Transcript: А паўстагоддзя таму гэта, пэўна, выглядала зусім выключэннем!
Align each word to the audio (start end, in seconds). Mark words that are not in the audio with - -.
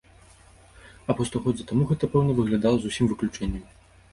А 1.13 1.17
паўстагоддзя 1.19 1.67
таму 1.73 1.83
гэта, 1.91 2.03
пэўна, 2.15 2.31
выглядала 2.41 2.77
зусім 2.87 3.05
выключэннем! 3.13 3.63